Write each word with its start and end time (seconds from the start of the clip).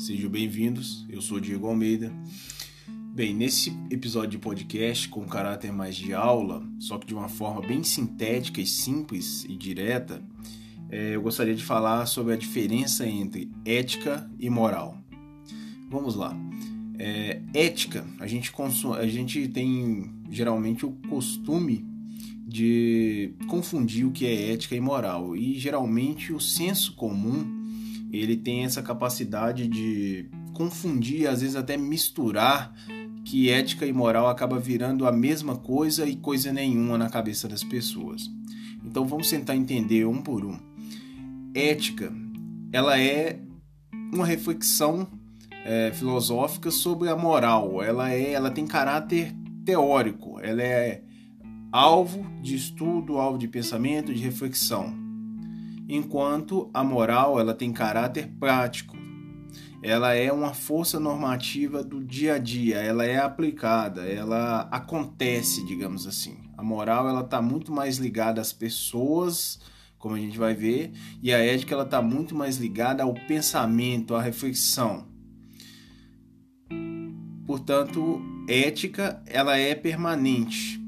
sejam 0.00 0.30
bem-vindos. 0.30 1.04
Eu 1.10 1.20
sou 1.20 1.38
Diego 1.38 1.66
Almeida. 1.66 2.10
Bem, 3.14 3.34
nesse 3.34 3.70
episódio 3.90 4.30
de 4.30 4.38
podcast 4.38 5.06
com 5.10 5.26
caráter 5.26 5.70
mais 5.74 5.94
de 5.94 6.14
aula, 6.14 6.66
só 6.78 6.96
que 6.96 7.06
de 7.06 7.14
uma 7.14 7.28
forma 7.28 7.60
bem 7.60 7.82
sintética 7.82 8.62
e 8.62 8.66
simples 8.66 9.44
e 9.44 9.54
direta, 9.58 10.22
é, 10.88 11.16
eu 11.16 11.20
gostaria 11.20 11.54
de 11.54 11.62
falar 11.62 12.06
sobre 12.06 12.32
a 12.32 12.36
diferença 12.36 13.06
entre 13.06 13.52
ética 13.62 14.26
e 14.38 14.48
moral. 14.48 14.96
Vamos 15.90 16.14
lá. 16.14 16.34
É, 16.98 17.42
ética, 17.52 18.06
a 18.18 18.26
gente, 18.26 18.50
a 18.98 19.06
gente 19.06 19.48
tem 19.48 20.10
geralmente 20.30 20.86
o 20.86 20.92
costume 21.10 21.84
de 22.46 23.34
confundir 23.48 24.06
o 24.06 24.10
que 24.10 24.24
é 24.24 24.52
ética 24.52 24.74
e 24.74 24.80
moral 24.80 25.36
e 25.36 25.58
geralmente 25.58 26.32
o 26.32 26.40
senso 26.40 26.94
comum 26.94 27.59
ele 28.12 28.36
tem 28.36 28.64
essa 28.64 28.82
capacidade 28.82 29.68
de 29.68 30.28
confundir, 30.52 31.28
às 31.28 31.40
vezes 31.40 31.56
até 31.56 31.76
misturar, 31.76 32.74
que 33.24 33.50
ética 33.50 33.86
e 33.86 33.92
moral 33.92 34.28
acaba 34.28 34.58
virando 34.58 35.06
a 35.06 35.12
mesma 35.12 35.56
coisa 35.56 36.06
e 36.06 36.16
coisa 36.16 36.52
nenhuma 36.52 36.98
na 36.98 37.08
cabeça 37.08 37.46
das 37.46 37.62
pessoas. 37.62 38.30
Então 38.84 39.04
vamos 39.04 39.30
tentar 39.30 39.54
entender 39.54 40.06
um 40.06 40.20
por 40.20 40.44
um. 40.44 40.58
Ética, 41.54 42.12
ela 42.72 43.00
é 43.00 43.40
uma 44.12 44.26
reflexão 44.26 45.06
é, 45.64 45.92
filosófica 45.92 46.70
sobre 46.70 47.08
a 47.08 47.16
moral. 47.16 47.82
Ela 47.82 48.12
é, 48.12 48.32
ela 48.32 48.50
tem 48.50 48.66
caráter 48.66 49.34
teórico. 49.64 50.40
Ela 50.40 50.62
é 50.62 51.02
alvo 51.70 52.26
de 52.42 52.56
estudo, 52.56 53.18
alvo 53.18 53.38
de 53.38 53.46
pensamento, 53.46 54.12
de 54.12 54.20
reflexão 54.20 54.99
enquanto 55.90 56.70
a 56.72 56.84
moral 56.84 57.40
ela 57.40 57.52
tem 57.52 57.72
caráter 57.72 58.28
prático. 58.38 58.96
Ela 59.82 60.14
é 60.14 60.30
uma 60.30 60.54
força 60.54 61.00
normativa 61.00 61.82
do 61.82 62.04
dia 62.04 62.34
a 62.34 62.38
dia, 62.38 62.76
ela 62.76 63.04
é 63.04 63.18
aplicada, 63.18 64.02
ela 64.02 64.68
acontece, 64.70 65.66
digamos 65.66 66.06
assim. 66.06 66.36
A 66.56 66.62
moral 66.62 67.08
ela 67.08 67.22
está 67.22 67.42
muito 67.42 67.72
mais 67.72 67.96
ligada 67.96 68.40
às 68.40 68.52
pessoas, 68.52 69.58
como 69.98 70.14
a 70.14 70.18
gente 70.18 70.38
vai 70.38 70.54
ver, 70.54 70.92
e 71.22 71.32
a 71.32 71.38
ética 71.38 71.74
ela 71.74 71.84
está 71.84 72.00
muito 72.00 72.34
mais 72.34 72.58
ligada 72.58 73.02
ao 73.02 73.14
pensamento, 73.14 74.14
à 74.14 74.20
reflexão. 74.20 75.08
Portanto, 77.46 78.20
ética 78.46 79.22
ela 79.26 79.56
é 79.56 79.74
permanente, 79.74 80.78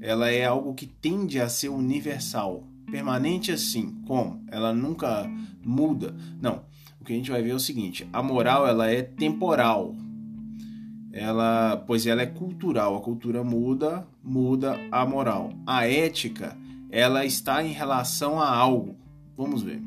ela 0.00 0.30
é 0.30 0.46
algo 0.46 0.74
que 0.74 0.86
tende 0.86 1.38
a 1.38 1.48
ser 1.48 1.68
universal 1.68 2.66
permanente 2.90 3.52
assim. 3.52 4.00
Como? 4.06 4.42
Ela 4.50 4.72
nunca 4.72 5.30
muda. 5.64 6.14
Não. 6.40 6.62
O 7.00 7.04
que 7.04 7.12
a 7.12 7.16
gente 7.16 7.30
vai 7.30 7.42
ver 7.42 7.50
é 7.50 7.54
o 7.54 7.60
seguinte: 7.60 8.08
a 8.12 8.22
moral 8.22 8.66
ela 8.66 8.90
é 8.90 9.02
temporal. 9.02 9.94
Ela, 11.12 11.82
pois 11.86 12.06
ela 12.06 12.22
é 12.22 12.26
cultural. 12.26 12.96
A 12.96 13.00
cultura 13.00 13.42
muda, 13.42 14.06
muda 14.22 14.78
a 14.90 15.06
moral. 15.06 15.52
A 15.66 15.86
ética, 15.86 16.56
ela 16.90 17.24
está 17.24 17.62
em 17.62 17.72
relação 17.72 18.40
a 18.40 18.48
algo. 18.48 18.96
Vamos 19.36 19.62
ver. 19.62 19.82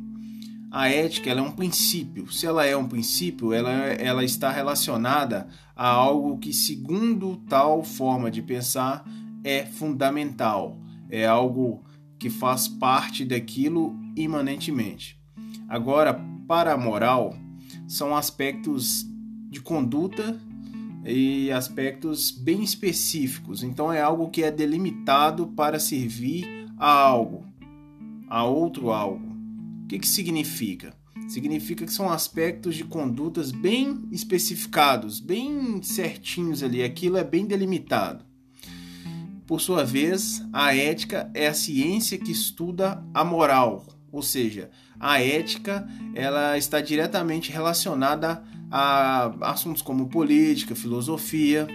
A 0.72 0.90
ética 0.90 1.30
ela 1.30 1.42
é 1.42 1.44
um 1.44 1.52
princípio. 1.52 2.32
Se 2.32 2.46
ela 2.46 2.66
é 2.66 2.76
um 2.78 2.88
princípio, 2.88 3.52
ela, 3.52 3.72
ela 3.72 4.24
está 4.24 4.50
relacionada 4.50 5.48
a 5.76 5.88
algo 5.88 6.38
que, 6.38 6.54
segundo 6.54 7.36
tal 7.50 7.84
forma 7.84 8.32
de 8.32 8.42
pensar, 8.42 9.06
é 9.44 9.66
fundamental. 9.66 10.78
É 11.10 11.26
algo 11.26 11.84
que 12.22 12.30
faz 12.30 12.68
parte 12.68 13.26
daquilo 13.26 14.00
imanentemente. 14.16 15.20
Agora, 15.68 16.14
para 16.48 16.72
a 16.72 16.78
moral, 16.78 17.36
são 17.88 18.16
aspectos 18.16 19.08
de 19.50 19.60
conduta 19.60 20.40
e 21.04 21.52
aspectos 21.52 22.30
bem 22.30 22.62
específicos. 22.62 23.64
Então, 23.64 23.92
é 23.92 24.00
algo 24.00 24.30
que 24.30 24.44
é 24.44 24.52
delimitado 24.52 25.48
para 25.48 25.80
servir 25.80 26.48
a 26.78 26.92
algo, 26.92 27.44
a 28.30 28.44
outro 28.44 28.92
algo. 28.92 29.26
O 29.84 29.88
que, 29.88 29.98
que 29.98 30.08
significa? 30.08 30.94
Significa 31.28 31.88
que 31.88 31.92
são 31.92 32.08
aspectos 32.08 32.76
de 32.76 32.84
condutas 32.84 33.52
bem 33.52 34.08
especificados, 34.12 35.20
bem 35.20 35.82
certinhos 35.82 36.62
ali. 36.62 36.84
Aquilo 36.84 37.18
é 37.18 37.24
bem 37.24 37.48
delimitado. 37.48 38.31
Por 39.52 39.60
sua 39.60 39.84
vez, 39.84 40.42
a 40.54 40.74
ética 40.74 41.30
é 41.34 41.46
a 41.46 41.54
ciência 41.54 42.18
que 42.18 42.32
estuda 42.32 43.04
a 43.14 43.22
moral, 43.22 43.86
ou 44.10 44.22
seja, 44.22 44.70
a 44.98 45.22
ética 45.22 45.86
ela 46.16 46.58
está 46.58 46.80
diretamente 46.80 47.52
relacionada 47.52 48.42
a 48.72 49.30
assuntos 49.42 49.82
como 49.82 50.08
política, 50.08 50.74
filosofia, 50.74 51.68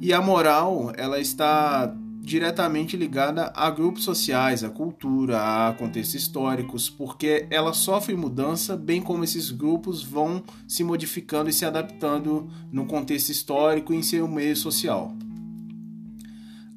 e 0.00 0.12
a 0.12 0.22
moral 0.22 0.92
ela 0.96 1.18
está 1.18 1.92
diretamente 2.20 2.96
ligada 2.96 3.50
a 3.56 3.68
grupos 3.70 4.04
sociais, 4.04 4.62
a 4.62 4.70
cultura, 4.70 5.40
a 5.40 5.72
contextos 5.72 6.14
históricos, 6.14 6.88
porque 6.88 7.48
ela 7.50 7.72
sofre 7.72 8.14
mudança, 8.14 8.76
bem 8.76 9.02
como 9.02 9.24
esses 9.24 9.50
grupos 9.50 10.00
vão 10.00 10.44
se 10.68 10.84
modificando 10.84 11.50
e 11.50 11.52
se 11.52 11.64
adaptando 11.64 12.48
no 12.70 12.86
contexto 12.86 13.30
histórico 13.30 13.92
e 13.92 13.96
em 13.96 14.02
seu 14.04 14.28
meio 14.28 14.56
social. 14.56 15.12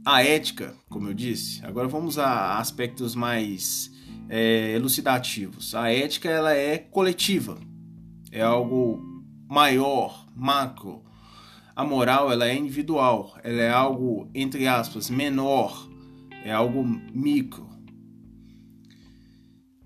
A 0.09 0.23
ética, 0.23 0.73
como 0.89 1.09
eu 1.09 1.13
disse, 1.13 1.59
agora 1.65 1.85
vamos 1.85 2.17
a 2.17 2.59
aspectos 2.59 3.13
mais 3.13 3.91
é, 4.29 4.71
elucidativos. 4.71 5.75
A 5.75 5.91
ética 5.91 6.29
ela 6.29 6.53
é 6.53 6.77
coletiva, 6.77 7.57
é 8.31 8.41
algo 8.41 9.01
maior, 9.49 10.25
macro. 10.33 11.03
A 11.75 11.83
moral 11.83 12.31
ela 12.31 12.47
é 12.47 12.55
individual, 12.55 13.37
ela 13.43 13.61
é 13.61 13.69
algo 13.69 14.31
entre 14.33 14.65
aspas 14.65 15.09
menor, 15.09 15.89
é 16.41 16.53
algo 16.53 16.85
micro. 17.13 17.67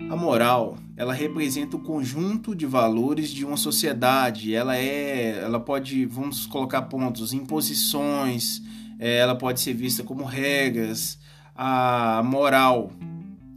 A 0.08 0.16
moral, 0.16 0.78
ela 0.96 1.14
representa 1.14 1.78
o 1.78 1.82
conjunto 1.82 2.56
de 2.56 2.68
valores 2.68 3.32
de 3.32 3.44
uma 3.44 3.58
sociedade. 3.58 4.54
Ela 4.54 4.78
é, 4.78 5.40
ela 5.40 5.60
pode, 5.60 6.06
vamos 6.06 6.46
colocar 6.46 6.84
pontos, 6.84 7.34
imposições, 7.34 8.62
ela 9.10 9.36
pode 9.36 9.60
ser 9.60 9.74
vista 9.74 10.04
como 10.04 10.24
regras, 10.24 11.20
a 11.56 12.22
moral 12.24 12.92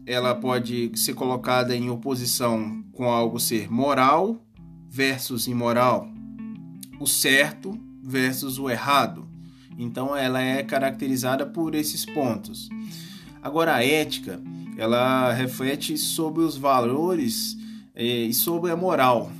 ela 0.07 0.35
pode 0.35 0.91
ser 0.97 1.15
colocada 1.15 1.75
em 1.75 1.89
oposição 1.89 2.85
com 2.93 3.11
algo 3.11 3.41
ser 3.41 3.71
moral 3.71 4.45
versus 4.89 5.47
imoral, 5.47 6.09
o 7.01 7.07
certo 7.07 7.79
versus 8.03 8.59
o 8.59 8.69
errado. 8.69 9.27
Então 9.79 10.15
ela 10.17 10.41
é 10.41 10.63
caracterizada 10.63 11.47
por 11.47 11.75
esses 11.75 12.05
pontos. 12.05 12.69
Agora 13.43 13.75
a 13.75 13.85
ética, 13.85 14.41
ela 14.77 15.33
reflete 15.33 15.97
sobre 15.97 16.43
os 16.43 16.57
valores 16.57 17.57
é, 17.95 18.05
e 18.05 18.35
sobre 18.35 18.71
a 18.71 18.77
moral. 18.77 19.33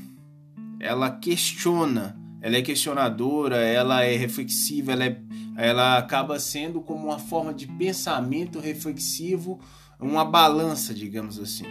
Ela 0.81 1.11
questiona, 1.11 2.17
ela 2.45 2.57
é 2.57 2.63
questionadora, 2.63 3.57
ela 3.57 4.05
é 4.05 4.15
reflexiva, 4.17 4.93
ela 4.93 5.07
é 5.07 5.19
ela 5.57 5.97
acaba 5.97 6.39
sendo 6.39 6.83
como 6.83 7.07
uma 7.07 7.19
forma 7.19 7.55
de 7.55 7.67
pensamento 7.67 8.59
reflexivo, 8.59 9.59
uma 9.99 10.27
balança, 10.27 10.93
digamos 10.93 11.39
assim. 11.39 11.65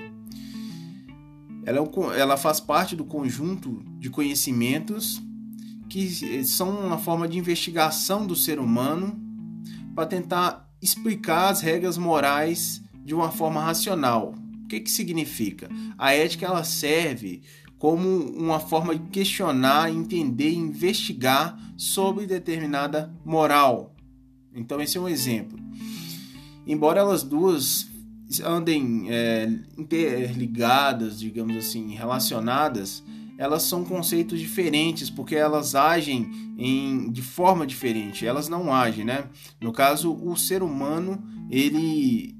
Ela, 1.63 1.79
é 1.79 2.19
ela 2.19 2.38
faz 2.38 2.59
parte 2.59 2.95
do 2.95 3.06
conjunto 3.06 3.84
de 4.00 4.09
conhecimentos 4.09 5.22
que 5.89 6.44
são 6.44 6.72
uma 6.72 6.97
forma 6.97 7.28
de 7.28 7.38
investigação 7.38 8.25
do 8.25 8.35
ser 8.35 8.57
humano 8.57 9.22
para 9.94 10.07
tentar 10.07 10.67
explicar 10.81 11.49
as 11.49 11.61
regras 11.61 11.99
morais 11.99 12.81
de 13.05 13.14
uma 13.14 13.29
forma 13.29 13.61
racional. 13.61 14.34
O 14.64 14.67
que, 14.67 14.79
que 14.79 14.90
significa? 14.90 15.69
A 15.99 16.14
ética 16.14 16.47
ela 16.47 16.64
serve 16.64 17.43
como 17.84 18.08
uma 18.08 18.62
forma 18.62 18.96
de 18.96 19.09
questionar, 19.09 19.91
entender 19.91 20.53
investigar 20.53 21.59
sobre 21.76 22.26
determinada 22.26 23.14
moral. 23.26 23.94
Então, 24.56 24.80
esse 24.80 24.97
é 24.97 25.02
um 25.02 25.09
exemplo. 25.09 25.59
Embora 26.66 27.02
elas 27.02 27.24
duas 27.24 27.90
andem 28.41 29.08
é, 29.09 29.52
interligadas, 29.78 31.20
digamos 31.20 31.58
assim, 31.58 31.94
relacionadas, 31.94 33.03
elas 33.38 33.64
são 33.64 33.84
conceitos 33.84 34.40
diferentes 34.40 35.09
porque 35.09 35.36
elas 35.36 35.76
agem 35.76 36.32
em, 36.58 37.12
de 37.12 37.22
forma 37.22 37.68
diferente. 37.68 38.26
Elas 38.26 38.47
não 38.47 38.74
agem, 38.74 39.03
né? 39.03 39.26
No 39.59 39.74
caso, 39.74 40.14
o 40.24 40.38
ser 40.38 40.64
humano 40.64 41.22
ele 41.52 42.34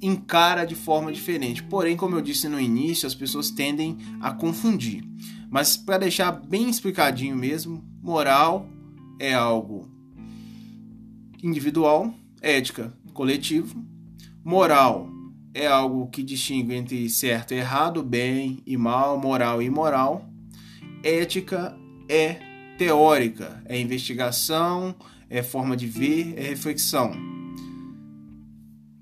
encara 0.00 0.64
de 0.64 0.74
forma 0.74 1.12
diferente. 1.12 1.62
Porém, 1.62 1.96
como 1.96 2.16
eu 2.16 2.20
disse 2.20 2.48
no 2.48 2.60
início, 2.60 3.06
as 3.06 3.14
pessoas 3.14 3.50
tendem 3.50 3.96
a 4.20 4.32
confundir. 4.32 5.04
Mas 5.50 5.76
para 5.76 5.98
deixar 5.98 6.32
bem 6.32 6.68
explicadinho 6.68 7.36
mesmo, 7.36 7.84
moral 8.02 8.68
é 9.18 9.34
algo 9.34 9.88
individual, 11.42 12.12
ética 12.40 12.92
coletivo, 13.12 13.84
moral 14.44 15.08
é 15.54 15.66
algo 15.66 16.08
que 16.08 16.22
distingue 16.22 16.74
entre 16.74 17.08
certo 17.08 17.52
e 17.52 17.56
errado, 17.56 18.02
bem 18.02 18.62
e 18.66 18.76
mal, 18.76 19.18
moral 19.18 19.60
e 19.60 19.66
imoral. 19.66 20.28
ética 21.02 21.76
é 22.08 22.40
teórica, 22.76 23.62
é 23.64 23.78
investigação, 23.80 24.94
é 25.28 25.42
forma 25.42 25.76
de 25.76 25.86
ver, 25.86 26.34
é 26.36 26.42
reflexão. 26.42 27.27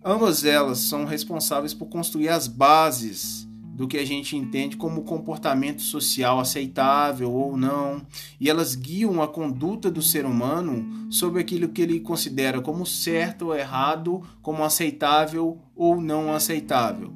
Ambas 0.08 0.44
elas 0.44 0.78
são 0.78 1.04
responsáveis 1.04 1.74
por 1.74 1.86
construir 1.86 2.28
as 2.28 2.46
bases 2.46 3.44
do 3.74 3.88
que 3.88 3.98
a 3.98 4.06
gente 4.06 4.36
entende 4.36 4.76
como 4.76 5.02
comportamento 5.02 5.82
social 5.82 6.38
aceitável 6.38 7.32
ou 7.32 7.56
não, 7.56 8.06
e 8.38 8.48
elas 8.48 8.76
guiam 8.76 9.20
a 9.20 9.26
conduta 9.26 9.90
do 9.90 10.00
ser 10.00 10.24
humano 10.24 11.10
sobre 11.10 11.40
aquilo 11.40 11.70
que 11.70 11.82
ele 11.82 11.98
considera 11.98 12.60
como 12.60 12.86
certo 12.86 13.46
ou 13.46 13.56
errado, 13.56 14.22
como 14.40 14.62
aceitável 14.62 15.58
ou 15.74 16.00
não 16.00 16.32
aceitável. 16.32 17.12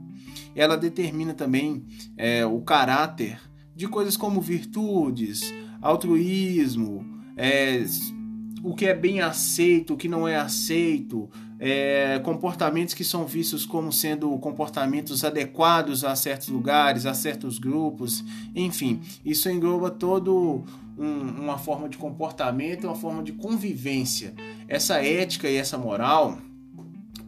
Ela 0.53 0.77
determina 0.77 1.33
também 1.33 1.87
é, 2.17 2.45
o 2.45 2.61
caráter 2.61 3.41
de 3.73 3.87
coisas 3.87 4.17
como 4.17 4.41
virtudes, 4.41 5.55
altruísmo, 5.81 7.07
é, 7.37 7.85
o 8.63 8.75
que 8.75 8.87
é 8.87 8.95
bem 8.95 9.21
aceito, 9.21 9.95
o 9.95 9.97
que 9.97 10.09
não 10.09 10.27
é 10.27 10.37
aceito, 10.37 11.29
é, 11.59 12.19
comportamentos 12.25 12.95
que 12.95 13.05
são 13.05 13.27
vistos 13.27 13.67
como 13.67 13.93
sendo 13.93 14.37
comportamentos 14.39 15.25
adequados 15.25 16.05
a 16.05 16.17
certos 16.17 16.49
lugares, 16.49 17.07
a 17.07 17.15
certos 17.15 17.59
grupos, 17.59 18.25
enfim, 18.55 19.01
isso 19.25 19.49
engloba 19.51 19.91
todo 19.91 20.65
um, 20.99 21.43
uma 21.43 21.59
forma 21.59 21.89
de 21.89 21.99
comportamento, 21.99 22.85
uma 22.85 22.97
forma 22.97 23.23
de 23.23 23.33
convivência. 23.33 24.35
Essa 24.69 25.05
ética 25.05 25.49
e 25.49 25.57
essa 25.57 25.77
moral 25.77 26.39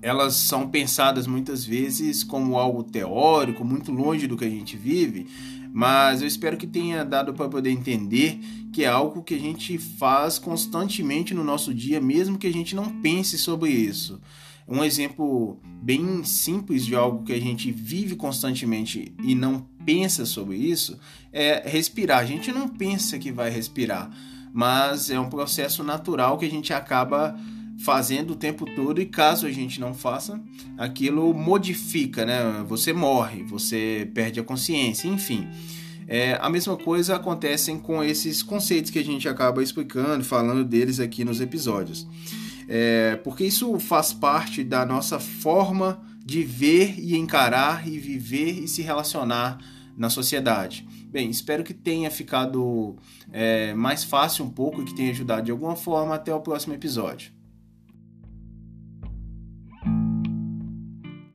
elas 0.03 0.35
são 0.35 0.69
pensadas 0.69 1.29
muitas 1.29 1.65
vezes 1.65 2.25
como 2.25 2.59
algo 2.59 2.83
teórico, 2.83 3.65
muito 3.65 3.93
longe 3.93 4.27
do 4.27 4.37
que 4.37 4.45
a 4.45 4.51
gente 4.51 4.77
vive, 4.77 5.29
mas 5.73 6.21
eu 6.21 6.29
espero 6.29 6.57
que 6.57 6.67
tenha 6.67 7.05
dado 7.05 7.33
para 7.33 7.49
poder 7.49 7.71
entender 7.71 8.39
que 8.73 8.85
é 8.85 8.89
algo 8.89 9.23
que 9.23 9.35
a 9.35 9.39
gente 9.39 9.79
faz 9.79 10.39
constantemente 10.39 11.33
no 11.33 11.43
nosso 11.43 11.73
dia, 11.73 12.01
mesmo 12.01 12.39
que 12.39 12.47
a 12.47 12.53
gente 12.53 12.75
não 12.75 13.01
pense 13.01 13.39
sobre 13.39 13.71
isso. 13.71 14.21
Um 14.69 14.85
exemplo 14.85 15.59
bem 15.83 16.23
simples 16.25 16.85
de 16.85 16.95
algo 16.95 17.25
que 17.25 17.33
a 17.33 17.41
gente 17.41 17.73
vive 17.73 18.15
constantemente 18.15 19.15
e 19.23 19.35
não 19.35 19.67
pensa 19.85 20.25
sobre 20.25 20.57
isso 20.57 20.99
é 21.33 21.69
respirar. 21.69 22.21
A 22.21 22.25
gente 22.25 22.53
não 22.53 22.69
pensa 22.69 23.19
que 23.19 23.33
vai 23.33 23.51
respirar, 23.51 24.11
mas 24.53 25.11
é 25.11 25.19
um 25.19 25.29
processo 25.29 25.83
natural 25.83 26.39
que 26.39 26.47
a 26.47 26.51
gente 26.51 26.73
acaba 26.73 27.35
fazendo 27.83 28.33
o 28.33 28.37
tempo 28.37 28.65
todo 28.65 29.01
e 29.01 29.07
caso 29.07 29.47
a 29.47 29.51
gente 29.51 29.81
não 29.81 29.93
faça, 29.93 30.41
aquilo 30.79 31.35
modifica, 31.35 32.25
né? 32.25 32.65
Você 32.69 32.93
morre, 32.93 33.43
você 33.43 34.09
perde 34.15 34.39
a 34.39 34.45
consciência, 34.45 35.09
enfim. 35.09 35.49
É, 36.07 36.39
a 36.41 36.49
mesma 36.49 36.77
coisa 36.77 37.17
acontece 37.17 37.75
com 37.79 38.03
esses 38.03 38.43
conceitos 38.43 38.91
que 38.91 38.99
a 38.99 39.05
gente 39.05 39.29
acaba 39.29 39.63
explicando, 39.63 40.23
falando 40.25 40.65
deles 40.65 41.01
aqui 41.01 41.25
nos 41.25 41.41
episódios. 41.41 42.07
É, 42.69 43.17
porque 43.17 43.45
isso 43.45 43.79
faz 43.81 44.13
parte 44.13 44.63
da 44.63 44.87
nossa 44.87 45.19
forma 45.19 46.01
de 46.25 46.45
ver 46.45 46.95
e 46.99 47.17
encarar 47.17 47.89
e 47.89 47.99
viver 47.99 48.63
e 48.63 48.69
se 48.69 48.83
relacionar 48.83 49.59
na 49.97 50.09
sociedade. 50.09 50.87
Bem, 51.11 51.29
espero 51.29 51.65
que 51.65 51.75
tenha 51.75 52.11
ficado 52.11 52.97
é, 53.33 53.75
mais 53.75 54.05
fácil 54.05 54.45
um 54.45 54.51
pouco 54.51 54.81
e 54.81 54.85
que 54.85 54.95
tenha 54.95 55.11
ajudado 55.11 55.47
de 55.47 55.51
alguma 55.51 55.75
forma. 55.75 56.15
Até 56.15 56.33
o 56.33 56.41
próximo 56.41 56.75
episódio. 56.75 57.42